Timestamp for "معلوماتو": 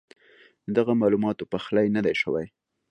1.01-1.49